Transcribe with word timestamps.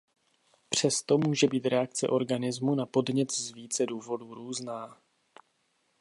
Přesto 0.69 1.17
může 1.17 1.47
být 1.47 1.65
reakce 1.65 2.07
organismu 2.07 2.75
na 2.75 2.85
podnět 2.85 3.31
z 3.31 3.51
více 3.51 3.85
důvodů 3.85 4.33
různá. 4.33 4.97